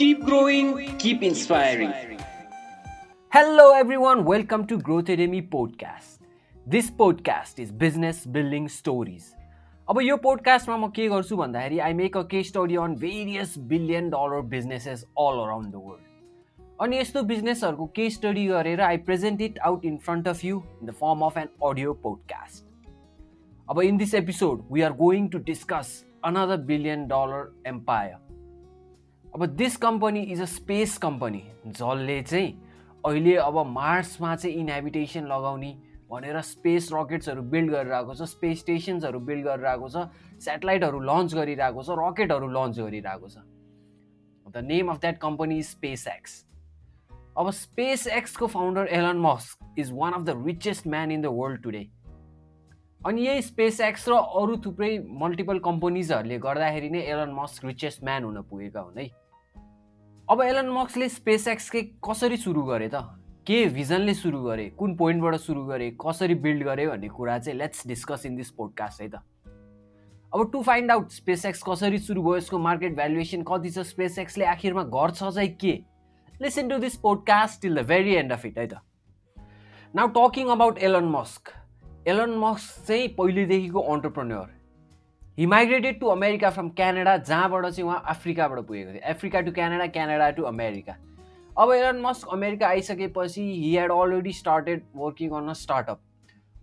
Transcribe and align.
Keep 0.00 0.24
growing, 0.24 0.96
keep 0.96 1.22
inspiring. 1.22 1.92
Hello, 3.32 3.74
everyone. 3.74 4.24
Welcome 4.24 4.66
to 4.68 4.78
Growth 4.78 5.10
Academy 5.10 5.42
podcast. 5.42 6.20
This 6.66 6.90
podcast 6.90 7.58
is 7.58 7.70
business 7.70 8.24
building 8.24 8.68
stories. 8.76 9.26
अब 9.88 10.00
यो 10.02 10.16
पोडकास्टमा 10.16 10.76
म 10.76 10.88
के 10.96 11.08
गर्छु 11.08 11.36
भन्दाखेरि 11.36 11.78
I 11.88 11.92
make 12.00 12.16
a 12.16 12.22
case 12.30 12.42
study 12.42 12.76
on 12.76 12.94
various 13.02 13.54
billion 13.74 14.08
dollar 14.10 14.40
businesses 14.54 15.04
all 15.26 15.42
around 15.44 15.72
the 15.74 15.82
world 15.84 16.80
अनि 16.82 16.98
यस्तो 16.98 17.22
बिजनेसहरूको 17.34 17.86
के 18.00 18.08
स्टडी 18.16 18.46
गरेर 18.46 18.80
I 18.88 18.96
present 19.10 19.40
it 19.50 19.58
out 19.72 19.84
in 19.84 19.98
front 20.08 20.28
of 20.28 20.44
you 20.44 20.62
in 20.80 20.86
the 20.86 20.96
form 21.02 21.26
of 21.26 21.38
an 21.38 21.48
audio 21.70 21.92
podcast 22.08 22.64
अब 23.68 23.82
in 23.82 23.96
this 24.06 24.14
episode 24.24 24.66
we 24.72 24.82
are 24.88 24.96
going 25.04 25.28
to 25.28 25.44
discuss 25.52 25.94
another 26.24 26.66
billion 26.72 27.06
dollar 27.14 27.52
empire 27.66 28.29
अब 29.34 29.44
this 29.46 29.76
company 29.76 30.20
is 30.32 30.40
a 30.40 30.44
space 30.44 30.96
company 30.98 31.42
जसले 31.66 32.20
चाहिँ 32.22 32.48
अहिले 33.06 33.34
अब 33.36 33.58
मार्समा 33.66 34.34
चाहिँ 34.36 34.56
इन्हेबिटेसन 34.56 35.26
लगाउने 35.26 35.70
भनेर 36.10 36.40
स्पेस 36.40 36.88
रकेट्सहरू 36.94 37.42
बिल्ड 37.42 37.70
गरिरहेको 37.70 38.14
छ 38.14 38.22
स्पेस 38.30 38.58
स्टेसन्सहरू 38.58 39.20
बिल्ड 39.28 39.44
गरिरहेको 39.46 39.88
छ 39.88 40.02
सेटेलाइटहरू 40.46 41.00
लन्च 41.00 41.34
गरिरहेको 41.34 41.82
छ 41.82 41.98
रकेटहरू 42.00 42.48
लन्च 42.48 42.78
गरिरहेको 42.78 43.28
छ। 43.28 43.36
The 44.50 44.64
name 44.64 44.90
of 44.90 45.00
that 45.00 45.18
company 45.18 45.58
is 45.58 45.66
SpaceX 46.16 46.34
अब 47.38 47.50
space 47.60 48.06
एक्सको 48.18 48.46
founder 48.56 48.86
Elon 48.98 49.20
Musk 49.22 49.74
is 49.78 49.92
one 49.94 50.12
of 50.12 50.22
the 50.22 50.42
richest 50.46 50.86
man 50.86 51.12
in 51.12 51.22
the 51.22 51.26
world 51.38 51.62
today 51.62 51.86
अनि 53.06 53.22
यही 53.22 53.42
स्पेस 53.42 53.80
एक्स 53.80 54.08
र 54.08 54.12
अरू 54.12 54.56
थुप्रै 54.56 54.98
मल्टिपल 55.20 55.58
कम्पनीजहरूले 55.58 56.38
गर्दाखेरि 56.38 56.90
नै 56.90 57.00
एलन 57.00 57.32
मस्क 57.32 57.64
रिचेस्ट 57.64 58.04
म्यान 58.04 58.24
हुन 58.24 58.42
पुगेका 58.42 58.80
हुन् 58.80 58.98
है। 58.98 59.06
अब 60.28 60.42
एलन 60.42 60.68
मस्कले 60.68 61.08
स्पेस 61.08 61.48
एक्सकै 61.48 61.82
कसरी 62.04 62.36
सुरु 62.36 62.62
गरे 62.62 62.88
त? 62.88 62.94
के 63.46 63.64
भिजनले 63.66 64.14
सुरु 64.14 64.42
गरे? 64.42 64.68
कुन 64.78 64.96
पोइन्टबाट 64.96 65.34
सुरु 65.36 65.64
गरे? 65.64 65.90
कसरी 66.00 66.34
बिल्ड 66.34 66.64
गरे 66.64 66.86
भन्ने 66.86 67.08
कुरा 67.08 67.38
चाहिँ 67.38 67.58
let's 67.58 67.86
discuss 67.86 68.26
in 68.26 68.36
this 68.36 68.50
podcast 68.50 69.02
है 69.02 69.08
त। 69.08 69.22
अब 70.34 70.50
to 70.52 70.62
find 70.62 70.90
out 70.90 71.10
space 71.10 71.46
x 71.46 71.62
कसरी 71.68 71.98
सुरु 71.98 72.22
भयो 72.22 72.36
यसको 72.36 72.58
मार्केट 72.58 72.96
भ्यालुएसन 72.96 73.42
कति 73.42 73.70
छ 73.70 73.78
स्पेस 73.78 74.18
एक्सले 74.18 74.44
आखिरमा 74.44 74.82
गर्छ 74.82 75.22
चाहिँ 75.22 75.56
के? 75.56 75.72
Listen 76.42 76.68
to 76.68 76.78
this 76.78 76.96
podcast 76.96 77.62
till 77.62 77.82
the 77.82 77.86
very 77.86 78.14
end 78.14 78.32
of 78.32 78.46
it 78.46 78.58
है 78.58 78.66
त। 78.66 78.74
Now 79.96 80.06
talking 80.18 80.48
about 80.48 80.78
Elon 80.78 81.08
Musk 81.08 81.56
Elon 82.08 82.30
Musk 82.38 82.86
चाहिँ 82.86 83.08
पहिलेदेखिको 83.14 83.80
entrepreneur 83.92 84.48
he 85.38 85.46
migrated 85.46 85.98
to 86.00 86.06
America 86.08 86.50
from 86.50 86.68
Canada 86.76 87.16
जहाँबाट 87.16 87.66
चाहिँ 87.66 87.88
उहाँ 87.88 88.02
अफ्रिकाबाट 88.08 88.58
पुगेको 88.66 88.92
थियो। 88.92 89.00
Africa 89.10 89.40
to 89.40 89.52
Canada 89.52 89.86
Canada 89.86 90.28
to 90.36 90.42
America 90.50 90.94
अब 91.56 91.72
एलन 91.72 92.00
मस्क 92.00 92.28
अमेरिका 92.32 92.68
आइसकेपछि 92.68 93.42
he 93.42 93.74
had 93.76 93.92
already 93.92 94.32
started 94.32 94.82
working 94.96 95.30
on 95.30 95.48
a 95.48 95.52
startup 95.62 96.00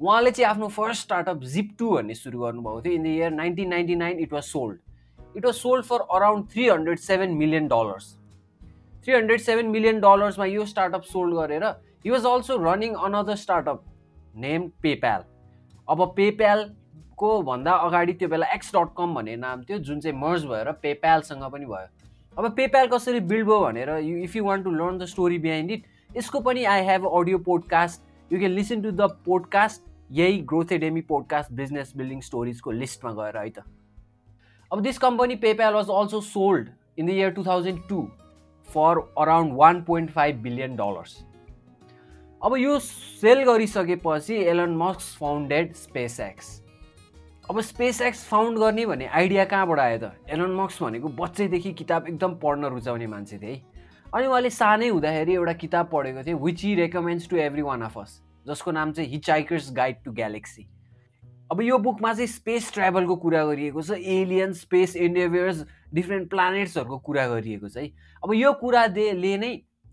उहाँले 0.02 0.32
चाहिँ 0.32 0.50
आफ्नो 0.50 0.68
फर्स्ट 0.78 1.02
स्टार्टअप 1.02 1.44
जिप 1.54 1.70
टू 1.80 1.90
भन्ने 1.92 2.14
सुरु 2.14 2.40
गर्नुभएको 2.40 2.82
थियो। 2.82 2.94
In 2.94 3.04
the 3.04 3.08
year 3.08 3.32
nineteen 3.32 3.70
ninety 3.70 3.96
nine 3.96 4.20
it 4.20 4.34
was 4.34 4.44
sold 4.44 5.38
it 5.38 5.46
was 5.46 5.54
sold 5.56 5.86
for 5.86 6.06
around 6.16 6.50
three 6.54 6.68
hundred 6.70 7.00
seven 7.00 7.38
million 7.38 7.68
dollars 7.68 8.14
three 9.04 9.14
hundred 9.14 9.42
seven 9.42 9.70
million 9.78 10.00
डलर्समा 10.02 10.46
यो 10.46 10.66
startup 10.74 11.04
sold 11.14 11.36
गरेर 11.36 11.64
he 12.06 12.10
was 12.10 12.26
also 12.26 12.58
running 12.64 12.94
another 13.10 13.36
startup 13.46 13.84
name 14.38 14.68
PayPal. 14.82 15.24
अब 15.88 16.02
PayPal 16.16 16.64
को 17.18 17.42
भन्दा 17.44 17.72
अगाडि 17.86 18.14
त्यो 18.14 18.30
बेला 18.30 18.48
x 18.54 18.72
dot 18.76 18.94
कम 18.98 19.14
भन्ने 19.16 19.36
नाम 19.36 19.64
थियो 19.64 19.78
जुन 19.80 20.00
चाहिँ 20.00 20.18
मर्ज 20.18 20.46
भएर 20.46 20.72
पेप्यालसँग 20.82 21.44
पनि 21.52 21.66
भयो। 21.66 21.88
अब 22.38 22.50
पेप्याल 22.56 22.88
कसरी 22.88 23.20
बिल्ड 23.22 23.48
भयो 23.48 23.60
भनेर 23.62 23.90
you 23.90 24.18
if 24.24 24.36
you 24.36 24.44
want 24.46 24.64
to 24.64 24.72
learn 24.72 24.98
the 24.98 25.06
story 25.14 25.38
behind 25.40 25.72
it 25.72 25.86
यसको 26.18 26.40
पनि 26.40 26.64
I 26.66 26.86
have 26.86 27.08
audio 27.10 27.38
podcast 27.48 28.34
you 28.34 28.40
can 28.40 28.52
listen 28.52 28.82
to 28.82 28.92
the 28.92 29.10
podcast 29.26 29.82
यही 30.12 30.38
growth 30.50 30.72
academy 30.72 31.02
podcast 31.08 31.52
business 31.54 31.94
building 31.98 32.22
स्टोरिजको 32.22 32.72
लिस्टमा 32.72 33.12
गएर 33.14 33.38
है 33.38 33.50
त। 33.50 33.64
अब 34.72 34.82
this 34.82 34.98
company 34.98 35.36
PayPal 35.42 35.74
was 35.74 35.90
also 35.92 36.22
sold 36.22 36.70
in 37.00 37.06
the 37.06 37.10
year 37.10 37.32
two 37.32 37.44
thousand 37.46 37.80
two 37.90 38.08
for 38.70 39.00
around 39.18 39.54
one 39.56 39.82
point 39.84 40.12
five 40.12 40.42
billion 40.44 40.76
dollars 40.76 41.18
अब 42.44 42.56
यो 42.58 42.78
sale 42.80 43.44
गरिसकेपछि 43.44 44.36
Elon 44.46 44.76
Musk 44.78 45.18
founded 45.20 45.74
space 45.76 46.20
x 46.20 46.50
अब 47.50 47.60
स्पेस 47.62 48.02
एक्स 48.02 48.24
फाउन्ड 48.24 48.60
गर्ने 48.60 48.86
भन्ने 48.86 49.06
आइडिया 49.08 49.46
कहाँबाट 49.46 49.80
आयो 49.80 49.98
त? 49.98 50.12
एलोन 50.30 50.54
मक्स 50.56 50.82
भनेको 50.84 51.10
बच्चैदेखि 51.18 51.72
किताब 51.74 52.08
एकदम 52.08 52.36
पढ्न 52.36 52.66
रुचाउने 52.66 53.08
मान्छे 53.08 53.38
थिए 53.38 53.50
है। 53.50 53.62
अनि 54.14 54.28
उहाँले 54.28 54.50
सानै 54.50 54.88
हुँदाखेरि 54.88 55.34
एउटा 55.34 55.54
किताब 55.54 55.90
पढेको 55.94 56.24
थिएँ 56.24 56.36
which 56.38 56.64
he 56.64 56.76
recommends 56.76 57.30
to 57.30 57.38
every 57.38 57.62
one 57.62 57.82
of 57.82 57.98
us 57.98 58.22
जसको 58.48 58.72
नाम 58.72 58.92
चाहिँ 58.92 59.10
हिचाइकर्स 59.10 59.72
गाइड 59.74 60.04
टु 60.06 60.12
ग्यालेक्सी 60.12 60.68
अब 61.52 61.62
यो 61.62 61.78
बुकमा 61.78 62.14
चाहिँ 62.14 62.28
स्पेस 62.28 62.74
ट्राभलको 62.74 63.16
कुरा 63.16 63.46
गरिएको 63.46 63.82
छ 63.82 63.98
एलियन 63.98 64.54
स्पेस 64.54 64.96
इन्डेभियर्स 64.96 65.66
डिफ्रेन्ट 65.94 66.30
प्लानेट्सहरूको 66.30 66.98
कुरा 67.00 67.28
गरिएको 67.28 67.70
छ 67.70 67.78
है। 67.78 67.88
अब 68.24 68.34
यो 68.34 68.54
कुराले 68.62 69.38
नै 69.38 69.52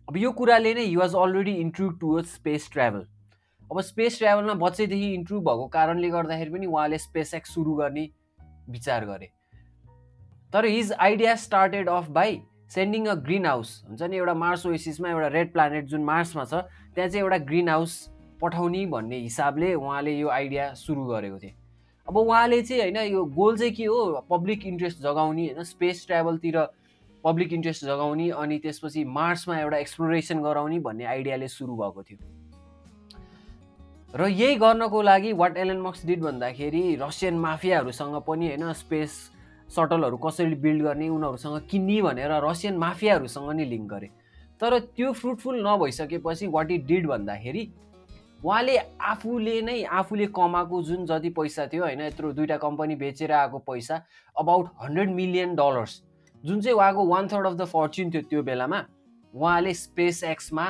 अब 0.08 0.16
यो 0.16 0.30
कुराले 0.32 0.72
नै 0.74 0.82
he 0.84 0.96
was 0.96 1.14
already 1.16 1.52
intrigued 1.58 1.88
towards 2.00 2.34
space 2.34 2.68
travel 2.72 3.04
अब 3.70 3.80
स्पेस 3.80 4.18
ट्राभलमा 4.18 4.54
बच्चैदेखि 4.54 5.12
इन्ट्रुभ 5.14 5.42
भएको 5.42 5.66
कारणले 5.68 6.10
गर्दाखेरि 6.10 6.50
पनि 6.50 6.66
उहाँले 6.66 6.98
स्पेस 6.98 7.34
एक्स 7.34 7.54
सुरु 7.54 7.74
गर्ने 7.74 8.08
विचार 8.70 9.04
गरे। 9.06 9.30
तर 10.52 10.64
his 10.64 10.92
idea 10.92 11.34
started 11.36 11.88
off 11.88 12.10
by 12.10 12.40
sending 12.74 13.06
a 13.06 13.14
greenhouse 13.46 13.72
हुन्छ 13.88 14.02
नि 14.02 14.16
एउटा 14.16 14.34
मार्स 14.34 14.66
ओएसिसमा 14.66 15.10
एउटा 15.10 15.28
रेड 15.28 15.52
प्लानेट 15.52 15.84
जुन 15.86 16.04
मार्समा 16.04 16.44
छ 16.44 16.54
त्यहाँ 16.94 17.08
चाहिँ 17.08 17.24
एउटा 17.24 17.38
ग्रिन 17.48 17.68
हाउस 17.68 17.98
पठाउने 18.42 18.84
भन्ने 18.86 19.18
हिसाबले 19.18 19.74
उहाँले 19.74 20.18
यो 20.18 20.28
आइडिया 20.28 20.72
सुरु 20.74 21.04
गरेको 21.06 21.38
थिए। 21.38 21.54
अब 22.08 22.16
उहाँले 22.16 22.62
चाहिँ 22.62 22.82
होइन 22.82 22.96
यो 23.12 23.24
गोल 23.24 23.56
चाहिँ 23.58 23.72
के 23.74 23.84
हो? 23.84 24.26
पब्लिक 24.30 24.66
इन्ट्रेस्ट 24.66 24.98
जगाउने 25.02 25.46
होइन 25.48 25.64
स्पेस 25.64 26.06
ट्राभलतिर 26.06 26.58
पब्लिक 27.24 27.52
इन्ट्रेस्ट 27.52 27.84
जगाउने 27.84 28.28
अनि 28.30 28.58
त्यसपछि 28.58 29.04
मार्समा 29.04 29.58
एउटा 29.58 29.76
एक्सप्लोरेसन 29.78 30.42
गराउने 30.42 30.78
भन्ने 30.80 31.04
आइडियाले 31.04 31.48
सुरु 31.48 31.76
भएको 31.76 32.02
थियो। 32.02 32.18
र 34.14 34.26
यही 34.28 34.54
गर्नको 34.56 35.02
लागि 35.02 35.32
वाट 35.34 35.56
एलन 35.56 35.80
मक्स 35.82 36.04
डिड 36.06 36.20
भन्दाखेरि 36.22 36.82
रसियन 37.02 37.38
माफियाहरूसँग 37.38 38.16
पनि 38.26 38.48
होइन 38.48 38.72
स्पेस 38.72 39.10
सटलहरू 39.68 40.16
कसरी 40.16 40.54
बिल्ड 40.54 40.82
गर्ने 40.82 41.08
उनीहरूसँग 41.08 41.66
किन्ने 41.70 42.02
भनेर 42.02 42.32
रसियन 42.44 42.76
माफियाहरूसँग 42.78 43.50
नि 43.52 43.64
लिङ्क 43.64 43.88
गरे। 43.92 44.10
तर 44.60 44.78
त्यो 44.78 45.12
फ्रुटफुल 45.12 45.66
नभइसकेपछि 45.66 46.46
वाट 46.46 46.70
इट 46.70 46.86
डिड 46.86 47.06
भन्दाखेरि 47.06 47.64
उहाँले 48.44 48.76
आफूले 49.02 49.60
नै 49.62 49.82
आफूले 49.98 50.26
कमाएको 50.36 50.82
जुन 50.82 51.06
जति 51.06 51.30
पैसा 51.32 51.66
थियो 51.66 51.82
होइन 51.84 52.00
यत्रो 52.00 52.32
दुइटा 52.32 52.56
कम्पनी 52.60 52.94
बेचेर 52.96 53.32
आएको 53.32 53.58
पैसा 53.66 54.02
अबाउट 54.36 54.68
हन्ड्रेड 54.82 55.10
मिलियन 55.10 55.54
डलर्स 55.56 56.02
जुन 56.44 56.60
चाहिँ 56.60 56.76
उहाँको 56.76 57.06
one 57.06 57.28
third 57.28 57.46
of 57.46 57.54
the 57.54 57.64
fortune 57.66 58.10
थियो 58.10 58.22
त्यो 58.30 58.42
बेलामा 58.42 58.84
उहाँले 59.34 59.72
स्पेस 59.74 60.22
एक्समा 60.24 60.66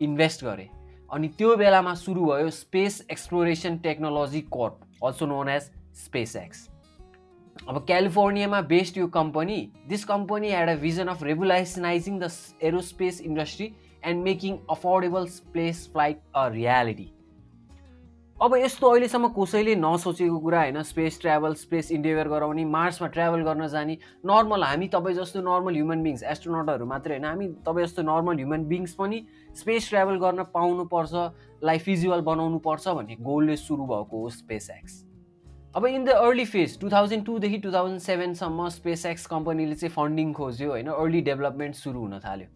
इन्भेस्ट 0.00 0.44
गरे। 0.44 0.68
अनि 1.10 1.28
त्यो 1.38 1.56
बेलामा 1.56 1.94
सुरु 1.94 2.26
भयो 2.26 2.50
space 2.50 3.06
exploration 3.10 3.78
technology 3.86 4.40
corp 4.56 5.04
also 5.04 5.26
known 5.26 5.48
as 5.48 5.70
SpaceX 6.36 6.68
अब 7.68 7.84
क्यालिफोर्नियामा 7.86 8.60
बेस्ड 8.70 8.98
यो 8.98 9.06
company 9.16 9.60
this 9.88 10.04
company 10.04 10.48
had 10.48 10.68
a 10.68 10.76
vision 10.80 11.06
of 11.08 11.22
revolutionising 11.22 12.18
the 12.18 12.30
aerospace 12.62 13.20
industry 13.20 13.72
and 14.04 14.24
making 14.24 14.58
affordable 14.70 15.26
space 15.38 15.88
flight 15.92 16.20
a 16.34 16.48
reality 16.48 17.12
अब 18.40 18.54
यस्तो 18.56 18.88
अहिलेसम्म 18.88 19.28
कसैले 19.28 19.74
नसोचेको 19.76 20.38
कुरा 20.40 20.60
होइन 20.60 20.82
स्पेस 20.82 21.20
ट्राभल 21.20 21.54
स्पेस 21.54 21.90
इन्डेभर 21.92 22.28
गराउने 22.28 22.64
मार्समा 22.66 23.08
ट्राभल 23.08 23.42
गर्न 23.42 23.66
जाने 23.68 23.96
नर्मल 24.24 24.62
हामी 24.64 24.88
तपाईँ 24.88 25.16
जस्तो 25.16 25.40
नर्मल 25.40 25.74
ह्युमन 25.74 26.02
बिङ्स 26.02 26.22
एस्ट्रोनटहरू 26.24 26.86
मात्रै 26.86 27.14
होइन 27.14 27.24
हामी 27.24 27.48
तपाईँ 27.66 27.86
जस्तो 27.86 28.02
नर्मल 28.02 28.36
ह्युमन 28.36 28.64
बिङ्स 28.64 28.94
पनि 28.94 29.20
स्पेस 29.56 29.90
ट्राभल 29.90 30.16
गर्न 30.16 30.44
पाउनुपर्छ 30.54 31.26
लाइफ 31.64 31.84
फिजिबल 31.84 32.20
बनाउनु 32.30 32.58
पर्छ 32.64 32.88
भन्ने 32.90 33.16
गोलले 33.20 33.56
सुरु 33.58 33.90
भएको 33.92 34.22
हो 34.22 34.32
स्पेस 34.38 34.70
एक्स 34.70 34.96
अब 35.74 35.86
in 35.86 36.04
the 36.04 36.16
early 36.22 36.44
phase 36.46 36.80
two 36.80 36.90
thousand 36.90 37.26
टूदेखि 37.26 37.58
two 37.58 37.72
thousand 37.72 38.00
सेभेनसम्म 38.00 38.68
स्पेस 38.80 39.06
एक्स 39.06 39.26
कम्पनीले 39.28 39.74
चाहिँ 39.76 39.94
फन्डिङ 39.94 40.32
खोज्यो 40.32 40.70
होइन 40.70 40.92
अर्ली 40.96 41.20
डेभलपमेन्ट 41.28 41.74
सुरु 41.76 42.00
हुन 42.00 42.18
थाल्यो। 42.18 42.48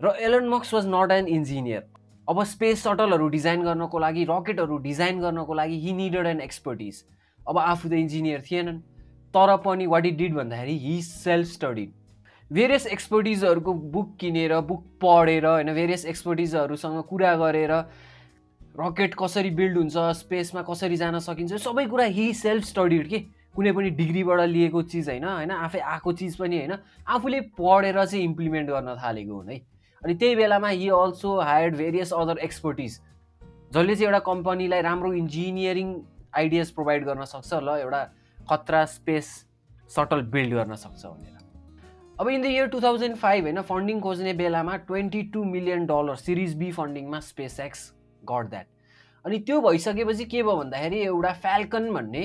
र 0.00 0.16
एलन 0.22 0.48
मक्स 0.48 0.74
वाज 0.74 0.86
नट 0.88 1.12
एन 1.12 1.28
इन्जिनियर 1.34 1.86
अब 2.28 2.42
स्पेस 2.44 2.82
सटलहरू 2.82 3.28
डिजाइन 3.28 3.62
गर्नको 3.62 3.98
लागि 3.98 4.24
रकेटहरू 4.30 4.78
डिजाइन 4.78 5.20
गर्नको 5.20 5.54
लागि 5.54 5.78
हि 5.80 5.92
निडेड 5.94 6.26
एन 6.26 6.40
एक्सपर्टिज 6.40 7.02
अब 7.46 7.58
आफू 7.58 7.88
त 7.88 7.92
इन्जिनियर 7.94 8.42
थिएनन्। 8.50 8.80
तर 9.34 9.56
पनि 9.64 9.86
वाट 9.86 10.06
इट 10.06 10.16
डिड 10.16 10.34
भन्दाखेरि 10.34 10.76
हि 10.78 11.00
सेल्फ 11.02 11.48
स्टडिड 11.48 11.92
भेरियस 12.50 12.86
एक्सपर्टिजहरूको 12.88 13.72
बुक 13.94 14.16
किनेर 14.20 14.60
बुक 14.68 14.84
पढेर 15.02 15.46
होइन 15.46 15.72
भेरियस 15.74 16.04
एक्सपर्टिजहरूसँग 16.06 17.02
कुरा 17.04 17.34
गरेर 17.36 17.72
रकेट 18.80 19.14
कसरी 19.14 19.50
बिल्ड 19.52 19.76
हुन्छ 19.78 19.96
स्पेसमा 20.16 20.62
कसरी 20.62 20.96
जान 20.96 21.18
सकिन्छ 21.20 21.54
सबै 21.62 21.86
कुरा 21.86 22.04
हि 22.14 22.32
सेल्फ 22.34 22.64
स्टडिड 22.64 23.08
के? 23.08 23.18
कुनै 23.56 23.72
पनि 23.72 23.90
डिग्रीबाट 23.92 24.40
लिएको 24.48 24.82
चिज 24.84 25.08
होइन 25.08 25.24
होइन 25.24 25.50
आफै 25.50 25.78
आएको 25.92 26.12
चिज 26.12 26.36
पनि 26.36 26.58
होइन 26.58 26.76
आफूले 27.08 27.40
पढेर 27.58 28.04
चाहिँ 28.04 28.24
इम्प्लिमेन्ट 28.24 28.70
गर्न 28.70 28.96
थालेको 28.96 29.34
हुन् 29.34 29.50
है। 29.50 29.60
अनि 30.02 30.14
त्यही 30.14 30.34
बेलामा 30.36 30.68
he 30.68 30.88
also 30.96 31.38
hired 31.40 31.76
various 31.76 32.12
other 32.14 32.38
expertise 32.42 33.00
जसले 33.72 33.94
चाहिँ 33.94 34.06
एउटा 34.06 34.18
कम्पनीलाई 34.26 34.80
राम्रो 34.82 35.12
इन्जिनियरिङ 35.14 35.94
आइडियाज 36.36 36.70
प्रोभाइड 36.70 37.04
गर्न 37.04 37.24
सक्छ 37.24 37.52
ल 37.54 37.76
एउटा 37.80 38.02
खतरा 38.50 38.84
स्पेस 38.92 39.26
सटल 39.90 40.22
बिल्ड 40.32 40.54
गर्न 40.54 40.74
सक्छ 40.76 41.04
भनेर। 41.06 41.36
अब 42.20 42.28
in 42.28 42.42
the 42.42 42.46
year 42.46 42.66
two 42.66 42.80
thousand 42.80 43.16
five 43.16 43.44
होइन 43.44 43.60
फन्डिङ 43.62 44.00
खोज्ने 44.00 44.32
बेलामा 44.34 44.76
twenty 44.88 45.22
two 45.34 45.44
million 45.44 45.86
dollar 45.86 46.16
series 46.16 46.54
B 46.58 46.70
फन्डिङमा 46.72 47.20
space 47.26 47.60
x 47.60 47.92
got 48.30 48.50
that 48.50 48.66
अनि 49.24 49.38
त्यो 49.40 49.60
भइसकेपछि 49.60 50.24
के 50.24 50.42
भयो 50.42 50.56
भन्दाखेरि 50.56 51.00
एउटा 51.02 51.32
फ्याल्कन 51.44 51.92
भन्ने 51.92 52.24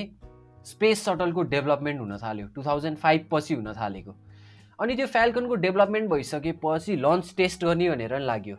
स्पेस 0.66 1.04
सटलको 1.04 1.42
डेभलपमेन्ट 1.54 2.00
हुन 2.00 2.16
थाल्यो 2.22 2.46
टु 2.54 2.62
थाउजन्ड 2.62 2.98
फाइभ 2.98 3.28
पछि 3.30 3.54
हुन 3.54 3.72
थालेको। 3.72 4.16
अनि 4.78 4.96
त्यो 4.96 5.06
फ्याल्कनको 5.06 5.54
डेभलपमेन्ट 5.64 6.10
भइसकेपछि 6.10 6.96
लन्च 6.96 7.34
टेस्ट 7.36 7.64
गर्ने 7.64 7.90
भनेर 7.90 8.18
लाग्यो। 8.20 8.56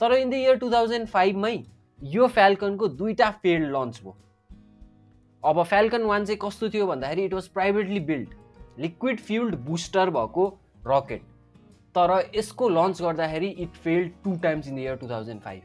तर 0.00 0.12
in 0.14 0.30
the 0.30 0.34
year 0.34 0.56
two 0.58 0.70
thousand 0.72 1.08
फाइभमै 1.08 1.56
यो 2.00 2.26
फ्याल्कनको 2.28 2.88
दुईवटा 2.88 3.30
फिल्ड 3.42 3.70
लन्च 3.76 4.00
भयो। 4.02 4.16
अब 5.42 5.62
फ्याल्कन 5.62 6.02
वान 6.02 6.24
चाहिँ 6.24 6.38
कस्तो 6.42 6.68
थियो 6.70 6.86
भन्दाखेरि 6.86 7.24
it 7.24 7.34
was 7.34 7.46
privately 7.54 8.00
build 8.00 8.28
liquid 8.80 9.20
fuelled 9.20 9.54
booster 9.64 10.10
भएको 10.10 10.46
रकेट 10.86 11.22
तर 11.94 12.10
यसको 12.34 12.68
लन्च 12.68 13.02
गर्दाखेरि 13.02 13.48
it 13.64 13.76
failed 13.84 14.12
two 14.24 14.36
times 14.42 14.68
in 14.68 14.76
the 14.76 14.78
year 14.78 14.96
two 14.96 15.08
thousand 15.10 15.40
five 15.40 15.62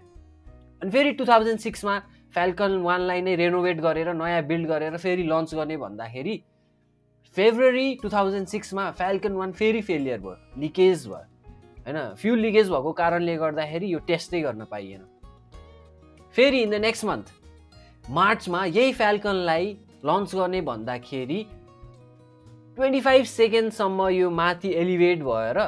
अनि 0.82 0.92
फेरि 0.92 1.12
टु 1.12 1.26
थाउजन्ड 1.26 1.60
सिक्समा 1.60 1.98
फ्याल्कन 2.34 2.76
वानलाई 2.82 3.22
नै 3.22 3.36
रेनोभेट 3.36 3.80
गरेर 3.82 4.14
नयाँ 4.14 4.44
बिल्ड 4.48 4.68
गरेर 4.68 4.98
फेरि 4.98 5.24
लन्च 5.24 5.56
गर्ने 5.56 5.78
भन्दाखेरि 5.78 6.42
फेब्रुअरी 7.36 7.96
टु 8.04 8.10
थाउजन्ड 8.10 8.48
सिक्समा 8.48 8.90
फ्याल्कन 8.92 9.34
वान 9.34 9.52
फेरि 9.52 9.82
फेलियर 9.82 10.20
भयो 10.20 10.60
लिकेज 10.62 11.08
भयो 11.08 11.26
होइन? 11.86 12.16
फ्युल 12.16 12.40
लिकेज 12.40 12.70
भएको 12.70 12.92
कारणले 12.94 13.36
गर्दाखेरि 13.38 13.94
यो 13.94 14.00
टेस्टै 14.08 14.42
गर्न 14.42 14.66
पाइएन। 14.72 15.06
फेरि 16.36 16.62
इन 16.62 16.70
द 16.70 16.82
नेक्स्ट 16.82 17.06
मन्थ 17.06 17.32
मार्चमा 18.12 18.66
यही 18.66 18.94
फ्याल्कनलाई 18.94 19.78
लन्च 20.06 20.36
गर्ने 20.36 20.62
भन्दाखेरि 20.62 21.44
ट्वेन्टी 22.78 23.02
फाइभ 23.02 23.26
सेकेन्डसम्म 23.26 24.08
यो 24.10 24.30
माथि 24.32 24.74
एलिभेट 24.82 25.24
भएर 25.24 25.60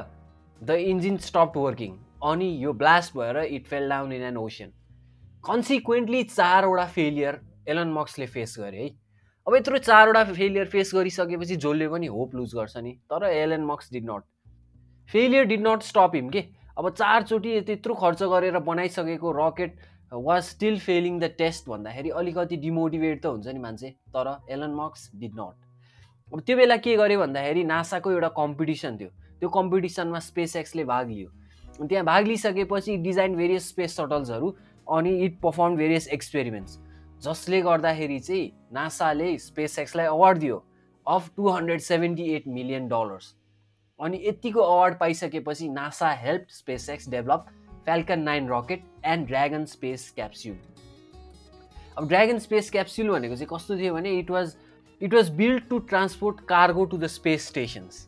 द 0.62 0.71
इन्जिन 0.89 1.18
स्टप 1.18 1.57
वर्किङ 1.57 1.98
अनि 2.24 2.50
यो 2.63 2.74
ब्लास्ट 2.74 3.18
भएर 3.18 3.38
it 3.38 3.65
fell 3.68 3.89
down 3.89 4.13
in 4.13 4.21
an 4.24 4.38
ocean 4.38 4.71
consequently 5.45 6.24
चारवटा 6.24 6.86
फेलियर 6.98 7.39
एलन 7.69 7.94
मक्सले 7.94 8.25
फेस 8.27 8.56
गरे 8.59 8.83
है। 8.83 8.89
अब 9.51 9.56
यत्रो 9.56 9.77
चारवटा 9.77 10.24
फेलियर 10.25 10.65
फेस 10.71 10.92
गरिसकेपछि 10.95 11.56
जसले 11.57 11.88
पनि 11.92 12.07
होप 12.07 12.36
लुज 12.36 12.53
गर्छ 12.56 12.77
नि। 12.77 12.92
तर 13.12 13.24
Elon 13.27 13.63
मक्स 13.65 13.92
did 13.94 14.06
not 14.09 14.24
failure 15.09 15.45
did 15.45 15.68
not 15.68 15.81
stop 15.83 16.12
him 16.15 16.30
के? 16.30 16.44
अब 16.77 16.89
चारचोटि 16.89 17.59
त्यत्रो 17.62 17.94
खर्च 17.94 18.24
गरेर 18.24 18.59
बनाइसकेको 18.63 19.31
rocket 19.38 19.75
was 20.12 20.44
still 20.44 20.80
failing 20.80 21.19
the 21.19 21.30
test 21.38 21.68
भन्दाखेरि 21.69 22.09
अलिकति 22.21 22.57
डिमोटिभेट 22.57 23.21
त 23.24 23.25
हुन्छ 23.25 23.48
नि 23.48 23.59
मान्छे 23.59 23.89
तर 24.15 24.30
एलन 24.50 24.75
मक्स 24.75 25.09
डिड 25.15 25.36
नट 25.39 26.31
अब 26.31 26.39
त्यो 26.48 26.57
बेला 26.57 26.77
के 26.88 26.95
गर्यो 26.95 27.19
भन्दाखेरि 27.19 27.63
नासाको 27.74 28.12
एउटा 28.12 28.31
कम्पिटिसन 28.39 28.98
थियो। 28.98 29.09
त्यो 29.39 29.50
कम्पिटिसनमा 29.50 30.19
स्पेस 30.30 30.56
एक्सले 30.63 30.83
भाग 30.86 31.09
लियो। 31.09 31.30
त्यहाँ 31.81 32.06
भाग 32.06 32.27
लिइसकेपछि 32.27 32.98
डिजाइन 33.03 33.36
भेरियस 33.36 33.69
स्पेस 33.69 33.98
सटल्सहरू 33.98 34.56
अनि 34.88 35.15
इट 35.27 35.39
पर्फर्म 35.44 35.75
भेरियस 35.75 36.07
एक्सपेरिमेन्ट्स 36.19 36.80
जसले 37.27 37.62
गर्दाखेरि 37.62 38.19
चाहिँ 38.21 38.50
नासाले 38.74 39.38
स्पेस 39.40 39.78
एक्सलाई 39.80 40.06
अवार्ड 40.08 40.38
दियो 40.40 40.64
of 41.06 41.30
two 41.38 41.50
hundred 41.50 41.82
seventy 41.82 42.30
eight 42.34 42.48
million 42.50 42.88
dollars 42.88 43.34
अनि 44.00 44.22
यतिको 44.26 44.62
award 44.62 44.98
पाइसकेपछि 45.00 45.68
NASA 45.70 46.12
help 46.20 46.46
SpaceX 46.90 47.10
develop 47.10 47.46
Falcon 47.86 48.20
nine 48.22 48.50
rocket 48.50 48.84
and 49.06 49.28
Dragon 49.28 49.66
space 49.66 50.12
capsule 50.16 50.58
अब 51.98 52.08
ड्रागन 52.08 52.40
स्पेस 52.40 52.70
क्याप्स्युल 52.72 53.10
भनेको 53.10 53.36
चाहिँ 53.36 53.48
कस्तो 53.50 53.78
थियो 53.78 53.94
भने 53.94 54.18
it 54.20 54.32
was 54.32 54.56
it 55.02 55.14
was 55.14 55.30
build 55.36 55.68
to 55.70 55.80
transport 55.90 56.40
cargo 56.50 56.86
to 56.86 56.98
the 56.98 57.08
space 57.10 57.48
stations 57.48 58.08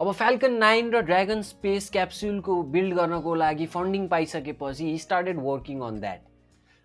अब 0.00 0.12
Falcon 0.12 0.52
nine 0.58 0.90
र 0.92 1.00
ड्रागन 1.02 1.42
स्पेस 1.44 1.88
क्याप्सुलको 1.90 2.62
build 2.70 2.94
गर्नको 2.94 3.34
लागि 3.34 3.66
funding 3.74 4.08
पाइसकेपछि 4.08 4.84
he 4.84 4.98
started 4.98 5.40
working 5.42 5.80
on 5.82 6.00
that 6.00 6.20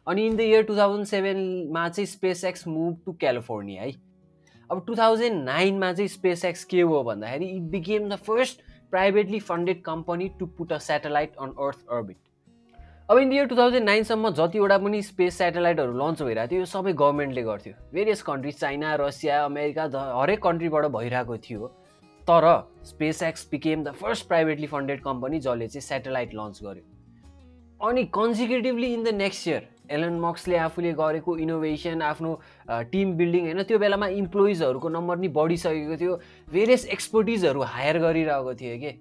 अनि 0.07 0.25
in 0.25 0.35
the 0.37 0.41
year 0.41 0.63
two 0.63 0.75
thousand 0.77 1.05
सेभेनमा 1.05 1.87
चाहिँ 1.89 2.05
space 2.07 2.43
x 2.45 2.67
move 2.67 3.01
to 3.05 3.13
California 3.13 3.81
है। 3.81 3.91
अब 4.69 4.83
two 4.87 4.95
thousand 4.95 5.43
नाइनमा 5.43 5.91
चाहिँ 5.93 6.07
स्पेस 6.09 6.45
एक्स 6.45 6.63
के 6.65 6.81
हो 6.81 7.03
भन्दाखेरि 7.03 7.45
it 7.47 7.63
became 7.71 8.09
the 8.09 8.15
first 8.27 8.61
privately 8.91 9.39
funded 9.41 9.83
company 9.83 10.29
to 10.39 10.45
put 10.47 10.71
a 10.73 10.77
satellite 10.85 11.35
on 11.41 11.53
earth 11.65 11.85
orbit 11.91 12.17
अब 13.09 13.17
इन 13.17 13.33
इयर 13.33 13.45
टु 13.47 13.55
थाउजन्ड 13.57 13.85
नाइनसम्म 13.85 14.29
जतिवटा 14.37 14.77
पनि 14.77 15.01
स्पेस 15.01 15.37
सेटेलाइटहरू 15.37 15.93
लन्च 15.97 16.21
भइरहेको 16.21 16.51
थियो 16.51 16.59
यो 16.59 16.65
सबै 16.65 16.93
गभर्मेन्टले 16.93 17.43
गर्थ्यो। 17.43 17.73
Various 17.93 18.21
countries 18.21 18.59
China 18.59 18.95
Russia 19.01 19.43
America 19.45 19.83
हरेक 20.21 20.41
कन्ट्रीबाट 20.43 20.85
भइरहेको 20.95 21.37
थियो। 21.45 21.67
तर 22.27 22.45
SpaceX 23.23 23.47
became 23.51 23.83
the 23.83 23.91
first 24.01 24.27
privately 24.27 24.67
funded 24.67 25.01
company 25.03 25.39
जसले 25.39 25.67
चाहिँ 25.67 25.81
सेटेलाइट 25.81 26.33
लन्च 26.35 26.59
गर्यो। 26.63 27.87
अनि 27.87 28.03
consecutively 28.13 28.93
in 28.93 29.03
the 29.03 29.13
next 29.15 29.47
year 29.47 29.67
Elon 29.91 30.19
मक्सले 30.19 30.57
आफूले 30.57 30.91
गरेको 30.93 31.37
इनोभेसन 31.39 32.01
आफ्नो 32.03 32.31
टिम 32.91 33.13
बिल्डिङ 33.17 33.43
होइन 33.45 33.63
त्यो 33.63 33.79
बेलामा 33.79 34.07
इम्प्लोइजहरूको 34.21 34.89
नम्बर 34.89 35.17
नि 35.17 35.27
बढिसकेको 35.35 35.97
थियो। 35.97 36.15
भेरियस 36.51 36.85
एक्सपर्टिजहरू 36.95 37.61
हायर 37.73 37.99
गरिरहेको 37.99 38.53
थियो 38.61 38.77
कि 38.79 38.91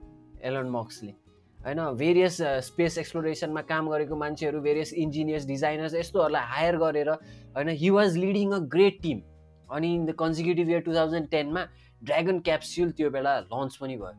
एलन 0.42 0.70
मक्सले 0.70 1.12
होइन 1.58 1.80
भेरियस 1.98 2.36
स्पेस 2.66 2.98
एक्सप्लोरेसनमा 2.98 3.62
काम 3.70 3.88
गरेको 3.90 4.16
मान्छेहरू 4.16 4.60
भेरियस 4.62 4.92
इन्जिनियर्स 5.04 5.46
डिजाइनर्स 5.46 5.94
यस्तोहरूलाई 5.94 6.52
हायर 6.52 6.76
गरेर 6.78 7.10
होइन 7.10 7.68
he 7.82 7.90
was 7.96 8.16
leading 8.16 8.52
a 8.52 8.58
great 8.76 9.02
team 9.02 9.20
अनि 9.68 9.94
in 9.94 10.06
the 10.06 10.14
consecutive 10.20 10.70
year 10.70 10.80
two 10.80 10.94
thousand 10.94 11.28
टेनमा 11.30 11.66
ड्रागन 12.02 12.38
क्याप्सुल 12.46 12.90
त्यो 12.92 13.10
बेला 13.10 13.38
लन्च 13.40 13.76
पनि 13.76 13.96
भयो। 13.96 14.14